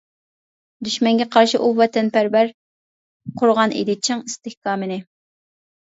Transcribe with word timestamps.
دۈشمەنگە 0.87 1.27
قارشى 1.35 1.59
ئۇ 1.65 1.69
ۋەتەنپەرۋەر، 1.81 2.51
قۇرغان 3.43 3.79
ئىدى 3.81 3.97
چىڭ 4.09 4.25
ئىستىھكامىنى. 4.31 4.99